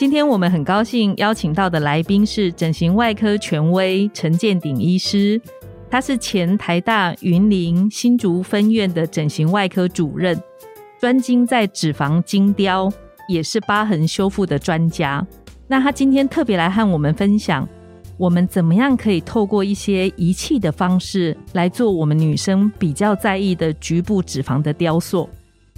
[0.00, 5.38] 今天我们很高兴邀请到的来宾是整形外科权威陈建鼎医师，
[5.90, 10.42] 他是前台大云林新竹分院的整形外科主任，
[10.98, 12.90] 专精在脂肪精雕，
[13.28, 15.22] 也是疤痕修复的专家。
[15.66, 17.68] 那他今天特别来和我们分享，
[18.16, 25.28] 我们怎么样可以透过一些仪器的方式来做我们女生比较在意的局部脂肪的雕塑。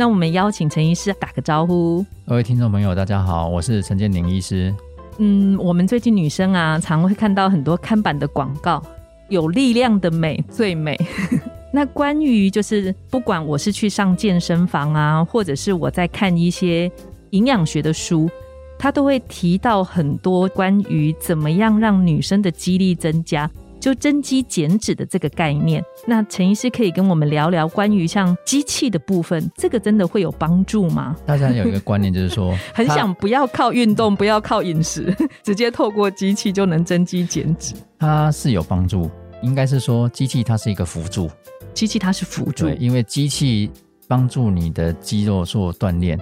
[0.03, 2.05] 那我们邀请陈医师打个招呼。
[2.27, 4.75] 各位听众朋友，大家好，我是陈建宁医师。
[5.19, 8.83] 嗯，我们最近女生啊，常会看到很多看板的广告，
[9.29, 10.99] 有力量的美最美。
[11.73, 16.91] 那关于就是不管我是去上健身房啊，或者是我在看一些
[17.31, 18.29] 营养学的书，
[18.77, 23.49] 它都会提到很多关于怎么样让女生的肌力增加。
[23.83, 31.17] 就增肌减脂的这个概念，那陈医师可以跟我们聊聊关于像机器的部分，这个真的会有帮助吗？
[31.27, 37.75] 大家有一个观念就是说， 很想不要靠运动， 不要靠饮食，直接透过机器就能增肌减脂。
[37.99, 39.11] 它是有帮助，
[39.43, 41.29] 应该是说机器它是一个辅助，
[41.75, 43.69] 机器它是辅助，对，因为机器
[44.07, 46.17] 帮助你的肌肉做锻炼，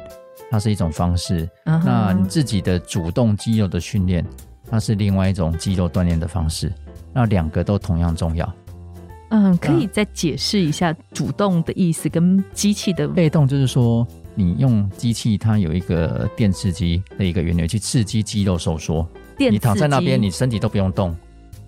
[0.51, 1.47] 它是一种方式。
[1.67, 4.25] 那你自己的主动肌肉的训练，
[4.71, 6.73] 它是另外一种肌肉锻炼的方式。
[7.13, 8.55] 那两个都同样重要。
[9.31, 19.07] 嗯，可以再解释一下主动的意思跟机器的被动，就是说你用机器，它有一个电刺激的一个原理去刺激肌肉收缩。
[19.39, 21.17] 你躺在那边，你身体都不用动，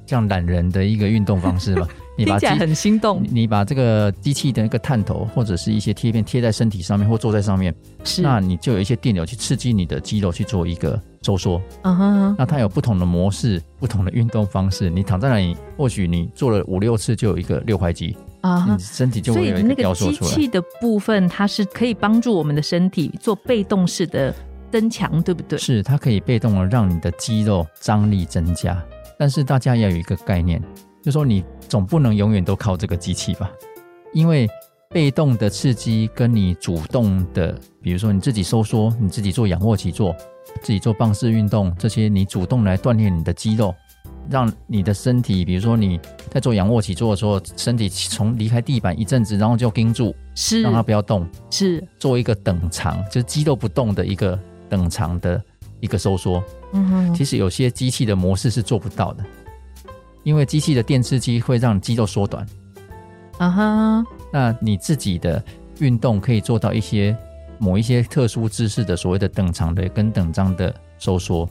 [0.05, 1.87] 这样懒人的一个运动方式嘛。
[2.17, 3.23] 你听起来很心动。
[3.31, 11.61] 你把这个机器的那个探头或者是一些贴片贴在身体上面，或坐在上面，是那你就有一些电流去刺激你的肌肉去做一个收缩。
[11.83, 14.91] 嗯哼，那它有不同的模式，不同的运动方式。
[14.91, 20.31] 你躺在那里，或许你做了五六次就有一个六块肌啊，你身体就会有一个雕塑出来。
[20.31, 24.35] 机器的部分，它是可以帮助我们的身体做被动式的
[24.71, 25.59] 增强，对不对？
[25.59, 28.83] 是，它可以被动的让你的肌肉张力增加。
[29.19, 30.61] 但是大家要有一个概念。
[31.03, 33.51] 就说你总不能永远都靠这个机器吧，
[34.13, 34.49] 因为
[34.89, 40.15] 被动的刺激跟你主动的，比如说你自己收缩，你自己做仰卧起坐，
[40.61, 43.75] 自己做棒式运动，这些你主动来锻炼你的肌肉，
[44.29, 45.99] 让你的身体，比如说你
[46.31, 55.43] 在做仰卧起坐的时候，身体从离开地板一阵子，然后就盯住，是让它不要动，是做一个等长，就是肌肉不动的一个等长的
[55.81, 56.45] 一个收缩。
[56.75, 59.25] 嗯哼，其实有些机器的模式是做不到的。
[60.25, 62.47] 因为机器的电刺激会让肌肉缩短，
[63.39, 65.43] 啊哈，那你自己的
[65.79, 67.17] 运动可以做到一些
[67.59, 71.49] 某一些特殊姿势的所谓的等长的跟等张的收缩，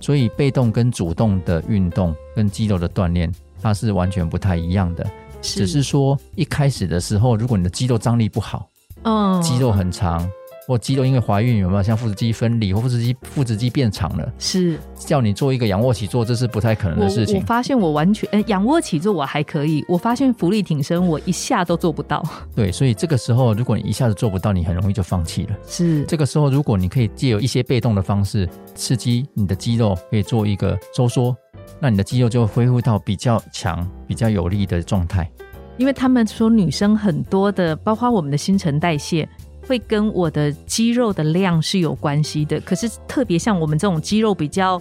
[0.00, 5.04] 所以被动跟主动的运动跟肌肉的锻炼，它是完全不太一样的，
[5.40, 8.68] 只是说一开始的时候，如果你的肌肉张力不好，
[9.02, 10.28] 嗯，肌肉很长。
[10.66, 14.32] 或肌肉因为怀孕有没有像腹直肌分离或腹直肌腹直肌变长了？
[14.38, 17.36] 是叫你做一个仰卧起坐，这是不太可能的事情。
[17.36, 22.22] 我发现我完全，呃，仰卧起坐我还可以，我发现浮力挺身我一下都做不到。
[22.54, 25.56] 对，所以这个时候如果你一下子做不到，你很容易就放弃了。
[25.66, 31.36] 是这个时候，如果你可以借由一些被动的方式刺激你的肌肉，可以做一个收缩，
[31.80, 35.28] 那你的肌肉就恢复到比较强、比较有力的状态。
[35.78, 39.26] 因为他们说女生很多的，包括我们的新陈代谢。
[39.66, 44.80] 会跟我的肌肉的量是有关系的，可是特别像我们这种肌肉比较，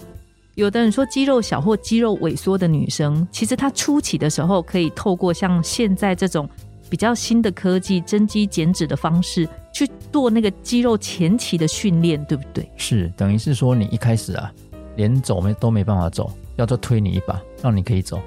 [0.55, 6.49] 有的人说肌肉小或肌肉萎缩的女生，其实她初期的时候可以透过像现在这种
[6.89, 12.69] 比较新的科技增肌减脂的方式去做那个肌肉前期的训练，对不对？
[12.75, 14.51] 是，等于是说你一开始啊，
[14.97, 18.19] 连走没都没办法走，要做推你一把，让你可以走，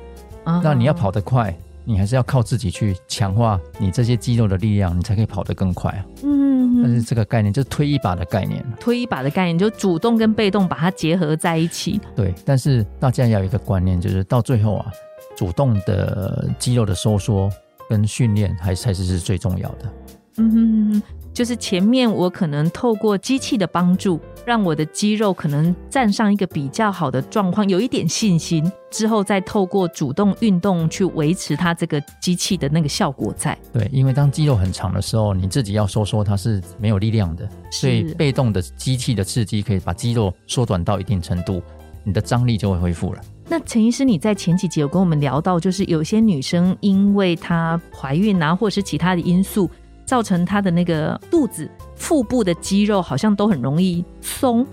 [0.62, 1.54] 那你要跑得快。
[1.84, 6.06] 你还是要靠自己去强化你这些肌肉的力量，你才可以跑得更快啊。
[6.22, 8.64] 嗯，但是这个概念就是推一把的概念。
[8.80, 12.00] 推一把的概念就主动跟被动把它结合在一起。
[12.16, 14.92] 对，但是大家要有一个观念，就是到最后啊，
[15.36, 17.50] 主动的肌肉的收缩
[17.88, 19.92] 跟训练还才是是最重要的。
[20.38, 21.02] 嗯哼。
[21.34, 33.58] 就是前面我可能透过机器的帮助，让我的肌肉可能站上一个比较好的状况，有一点信心，之后再透过主动运动去维持它这个机器的那个效果在。
[33.72, 41.60] 对，因为当肌肉很长的时候，你自己要收缩它是没有力量的，所以被动的机器的刺激可以把肌肉缩短到一定程度，
[42.04, 43.20] 你的张力就会恢复了。
[43.48, 49.68] 那陈医师，你在前几集有跟我们聊到，就是有些女生因为她怀孕啊，或者是其他的因素，
[50.04, 54.66] 造成他的那个肚子、腹部的肌肉好像都很容易松。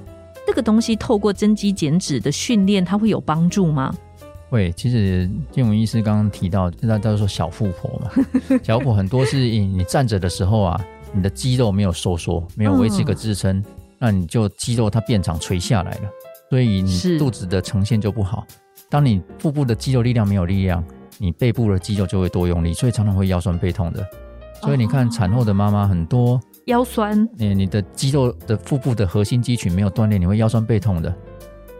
[0.46, 3.94] 这个东西透过增肌减脂的训练，它会有帮助吗？
[4.50, 4.72] 会。
[4.74, 8.12] 其实建文医师刚刚提到，大家都说小富婆嘛，
[8.62, 13.64] 小富婆很多是你站着的时候啊，你的肌肉没有收缩，没有维持一个支撑，
[13.98, 16.10] 那你就肌肉它变长垂下来了，
[16.50, 18.46] 所以你肚子的呈现就不好。
[18.90, 20.84] 当你腹部的肌肉力量没有力量，
[21.18, 24.06] 你背部的肌肉就会多用力，所以常常会腰酸背痛的。
[24.62, 31.14] 所以你看产后的妈妈很多腰酸，你你的肌肉的腹部的核心肌群没有锻炼，你会腰酸背痛的。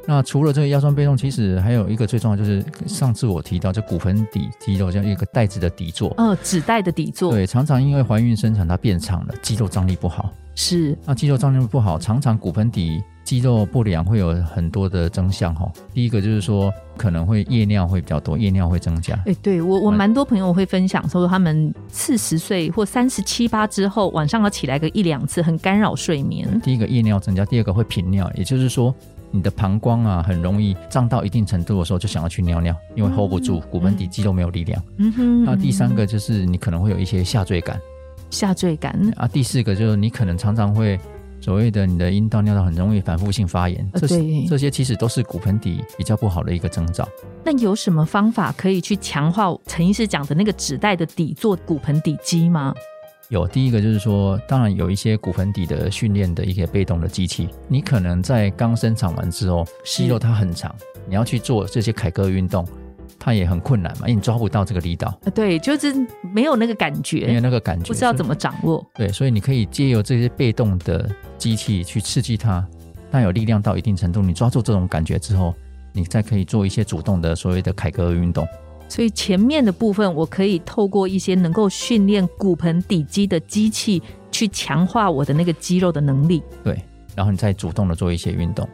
[0.08, 13.02] 那除了这个腰酸背痛，其实还有一个最重要就是上次我提到，这骨盆底肌肉像一个带子的底座，呃，纸带的底座，对，常常因为怀孕生产它变长了，肌肉张力不好，是，那肌肉张力不好，常常骨盆底。
[13.32, 19.18] 肌肉不良会有很多的征象哈，第一个就是说可能会夜尿会比较多，夜尿会增加。
[19.26, 26.60] 哎，对我我蛮多朋友会分享说，他们四十岁或三十七八之后，晚上要起来个一两次，很干扰睡眠。
[26.60, 28.94] 第一个夜尿增加，第二个会频尿，也就是说
[29.32, 34.84] 你的膀胱啊很容易胀到一定程度的时候就想要去尿尿，因为 hold 不住，骨盆底肌肉没有力量。
[34.98, 35.46] 嗯哼。
[35.46, 37.80] 那第三个就是你可能会有一些下坠感，
[38.30, 38.94] 下坠感。
[39.16, 41.00] 啊，第四个就是你可能常常会。
[41.42, 47.06] 所谓的你的阴道、尿道很容易反复性发炎，这些这些其实都是骨盆底比较不好的一个征兆。
[47.44, 52.74] 那有什么方法可以去强化陈医师讲的那个纸袋的底座骨盆底肌吗？
[53.30, 60.76] 有，第一个就是说，当然有一些骨盆底的训练的一些被动的机器，你可能在刚生产完之后，肌肉它很长，
[61.08, 62.68] 你要去做这些凯歌运动。
[63.24, 65.16] 它也很困难嘛，因为你抓不到这个力道。
[65.36, 65.94] 对，就是
[66.34, 68.84] 没有那个感觉，没有那个感觉，不知道怎么掌握。
[68.96, 71.08] 对，所以你可以借由这些被动的
[71.38, 72.68] 机器去刺激它，
[73.12, 75.54] 当有力量到一定程度，你抓住这种感觉之后，
[75.94, 78.48] 你再可以做一些主动的所谓的凯格尔运动。
[78.90, 84.02] 所以前面的部分，我可以透过一些能够训练骨盆底肌的机器，
[84.32, 86.42] 去强化我的那个肌肉的能力。
[86.64, 86.84] 对，
[87.16, 88.68] 然后你再主动的做一些运动。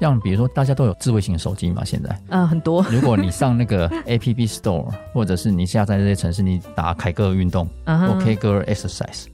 [0.00, 2.82] 像比如说，大家都有智慧型手机嘛，现在嗯很多。
[2.90, 9.26] 如果你上那个 A P P Store，或者是你下载这些城市，你打凯歌运动，OK Girl Exercise，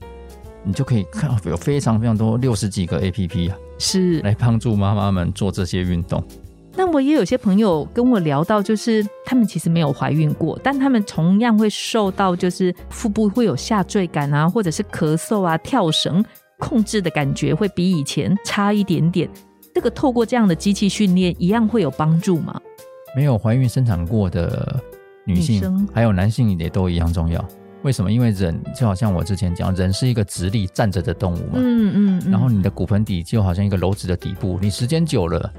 [0.64, 6.22] 你就可以看到有非常非常多六十几个 A P P 啊，是来帮助妈妈们做这些运动。
[6.78, 16.22] 那我也有些朋友跟我聊到，就是他们其实没有怀孕过，但他们同样会受到就是腹部会有下坠感啊，或者是咳嗽啊、跳绳
[16.58, 19.26] 控制的感觉会比以前差一点点。
[19.76, 22.58] 这个透过这样的机器训练，一样会有帮助吗？
[23.14, 24.82] 没有怀孕生产过的
[25.26, 27.44] 女性，还有男性也都一样重要。
[27.82, 28.10] 为什么？
[28.10, 31.52] 因为人就好像我之前讲，人是一个直立站着的动物嘛。
[31.56, 32.30] 嗯嗯。
[32.30, 35.52] 然后你的骨盆底就好像一个楼子的底部，你时间久了，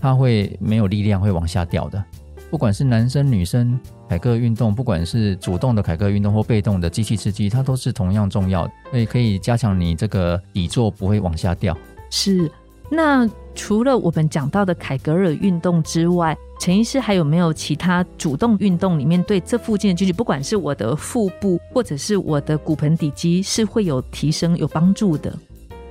[0.00, 2.02] 它会没有力量，会往下掉的。
[2.50, 3.78] 不管是男生女生，
[4.08, 11.76] 凯歌运动，不管是主动的凯歌运动或被动的机器刺激，它都是同样重要的，所以可以加强你这个底座不会往下掉。
[12.08, 12.50] 是。
[12.90, 25.32] 那除了我们讲到的凯格尔运动之外，陈医师还有没有其他主动运动里面对这附近的肌群，不管是我的腹部或者是我的骨盆底肌，是会有提升有帮助的？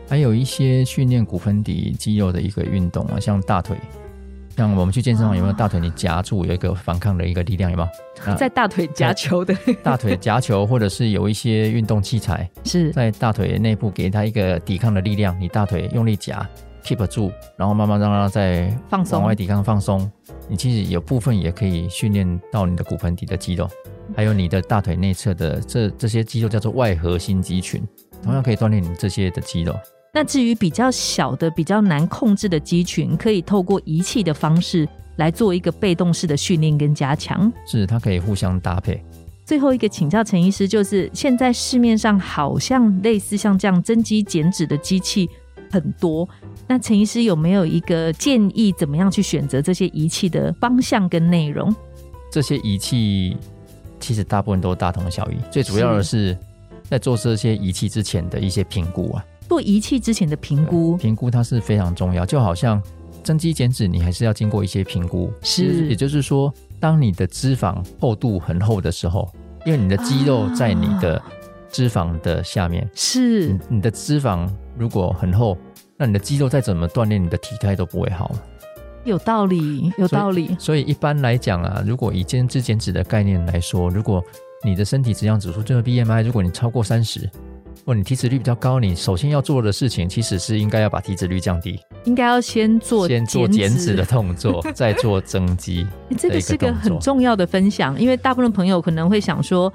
[0.10, 3.78] 还有一些训练骨盆底肌肉的一个运动啊，像大腿，
[4.56, 8.36] 像我们去健身房有没有大腿你夹住有一个反抗的一个力量有没有？
[8.36, 16.48] 在大腿夹球的， 大腿夹球，或者是有一些运动器材是在大腿内部给它一个抵抗的力量，你大腿用力夹。
[16.88, 20.10] Keep 住，然后慢慢让它再放松，往外抵抗放松。
[20.48, 23.70] 你其实有部分也可以训练到你的骨盆底的肌肉，
[24.16, 27.84] 还有你的大腿内侧的这这些肌肉叫做外核心肌群，
[28.24, 29.76] 同样可以锻炼你这些的肌肉。
[30.14, 37.52] 那至于比较小的、比较难控制的肌群，可以透过仪器的方式来做一个被动式的训练跟加强。
[37.68, 39.04] 是，它可以互相搭配。
[39.46, 45.30] 最后一个请教陈医师，就是现在市面上好像类似像这样增肌减脂的机器
[45.72, 46.28] 很多。
[46.68, 51.74] 那陈医师有没有一个建议，怎么样去选择这些仪器的方向跟内容？
[52.32, 53.38] 这些仪器
[54.00, 56.38] 其实大部分都大同小异，最主要的是
[56.84, 59.26] 在做这些仪器之前的一些评估啊。
[59.48, 62.26] 做仪器之前的评估，评估它是非常重要。
[62.26, 62.82] 就好像
[63.24, 65.32] 增肌减脂，你还是要经过一些评估。
[65.42, 69.34] 是，也就是说，当你的脂肪厚度很厚的时候，
[69.66, 71.22] 因为你的肌肉在你的
[71.72, 75.58] 脂肪的下面，是你的脂肪如果很厚。
[75.98, 78.32] 那你的肌肉再怎么锻炼，你的体态都不会好。
[79.04, 80.56] 有道理，有道理。
[80.60, 84.24] 所以一般来讲啊，如果以减脂减脂的概念来说，如果
[84.64, 87.30] 你的身体质量指数就是 BMI，如果你超过三十，
[87.86, 95.88] 或，你体脂率比较高，你首先要做的事情其实是应该要把体脂率降低，应该要先做先做减脂的动作， 再做增肌。
[96.18, 99.72] 这个是个很重要的分享，因为大部分朋友可能会想说，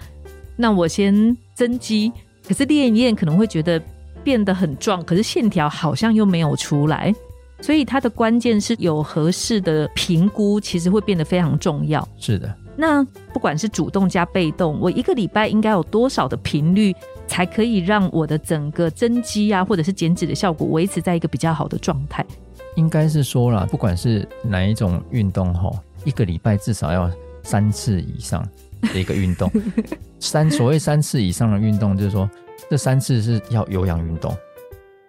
[0.56, 2.12] 那我先增肌，
[2.46, 3.80] 可是练一练可能会觉得
[4.24, 7.14] 变得很壮，可是线条好像又没有出来，
[7.60, 12.06] 所以它的关键是有合适的评估，其实会变得非常重要。
[12.18, 16.94] 是的，那不管是主动加被动，我一个礼拜应该有多少的频率？
[17.28, 22.22] 才可以让我的整个增肌啊，或者是减脂的效果维持在一个比较好的状态。
[22.74, 27.10] 应该是说了，不管是哪一种运动吼，一个礼拜至少要
[27.42, 28.46] 三次以上
[28.82, 29.50] 的一个运动。
[30.20, 32.28] 三所谓三次以上的运动，就是说
[32.70, 34.34] 这三次是要有氧运动。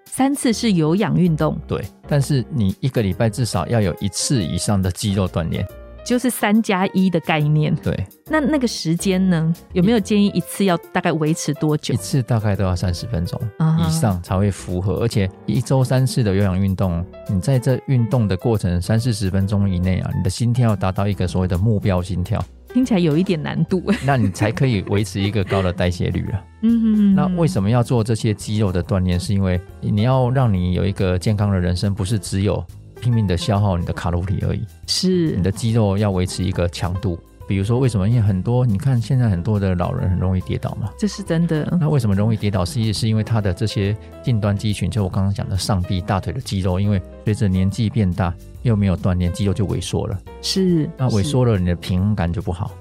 [0.05, 1.83] 三次是有氧运动，对。
[2.07, 5.65] 但是你一个礼拜至少要有一次以上的肌肉锻炼。
[6.05, 7.73] 就是三加一的概念。
[7.77, 9.53] 对，那那个时间呢？
[9.71, 11.93] 有没有建议一次要大概维持多久？
[11.93, 13.39] 一次大概都要三十分钟
[13.79, 14.95] 以上才会符合。
[14.95, 23.83] 而且一周三次的有氧运动，你在这运动的过程三四十分钟以内啊，你的心跳要达到一个所谓的目标心跳，听起来有一点难度。
[24.05, 26.43] 那你才可以维持一个高的代谢率啊。
[26.61, 29.19] 嗯，那为什么要做这些肌肉的锻炼？
[29.19, 32.63] 是因为你要让你有一个健康的人生，不是只有。
[33.01, 37.19] 拼命的消耗你的卡路里而已，是你的肌肉要维持一个强度。
[37.53, 38.09] 比如说，为什么？
[38.09, 41.77] 因为很多你看现在很多的老人很容易跌倒嘛，这是真的。
[41.79, 42.65] 那为什么容易跌倒？
[42.65, 48.33] 实际是因为他的这些近端肌群，就我刚刚讲的上臂、大腿的肌肉，因为随着年纪变大，
[48.63, 50.19] 又没有锻炼，肌肉就萎缩了。
[50.41, 52.71] 是，那萎缩了，你的平衡感就不好，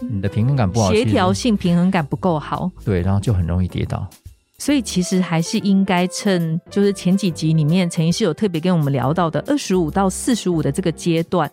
[0.00, 4.08] 你的平衡感不好，协调性、平衡感不够好，对，然后就很容易跌倒。
[4.56, 11.50] 所以其实还是应该趁，就是前几集里面陈医师有特别跟我们聊到的二十五到四十五的这个阶段，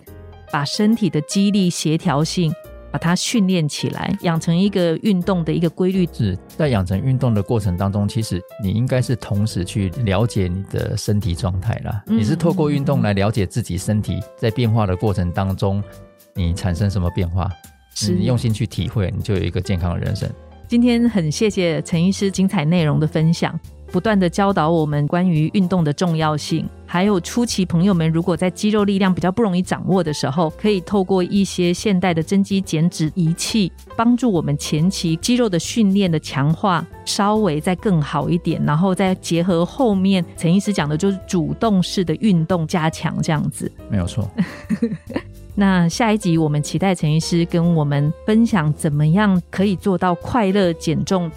[0.51, 2.53] 把身体的肌力协调性
[2.91, 6.07] 把它训练起来，养成一个运动的一个规律。
[6.11, 12.03] 是在养成运动的过程当中，其实你应该是同时去了解你的身体状态啦。
[12.05, 15.81] 你是透过运动来了解自己身体在变化的过程当中，
[16.33, 17.49] 你产生什么变化？
[17.93, 20.29] 是你用心去体会，你就有一个健康的人生。
[20.67, 23.57] 今天很谢谢陈医师精彩内容的分享，
[23.91, 44.29] 不断的教导我们关于运动的重要性，还有初期朋友们如果在肌肉力量比较不容易掌握的时候，可以透过一些现代的增肌减脂仪器，帮助我们前期肌肉的训练的强化稍微再更好一点，然后再结合后面陈医师讲的就是主动式的运动加强这样子，没有错。
[45.53, 51.29] 那下一集我们期待陈医师跟我们分享怎么样可以做到快乐减重。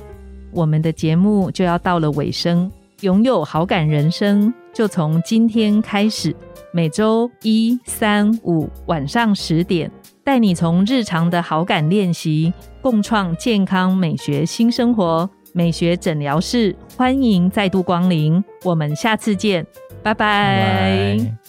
[0.55, 2.71] 我们的节目就要到了尾声，
[3.01, 6.35] 拥有好感人生就从今天开始，
[6.73, 9.91] 每周一、三、五晚上十点，
[10.23, 15.29] 带你从日常的好感练习，共创健康美学新生活。
[15.57, 19.65] 美学诊疗室欢迎再度光临，我们下次见，
[20.03, 21.44] 拜拜。